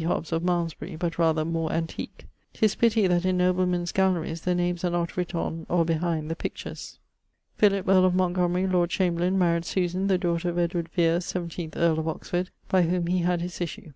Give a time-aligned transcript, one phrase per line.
[0.00, 2.28] Hobbes of Malmesbury, but rather more antique.
[2.52, 6.36] 'Tis pitty that in noblemen's galleries, the names are not writt on, or behind, the
[6.36, 7.00] pictures.
[7.00, 7.00] [LXXXIX.]
[7.58, 13.08] Philip, earl of Montgomery, Lord Chamberleyn, maried the daughter of earle of Oxford, by whom
[13.08, 13.92] he had his issue.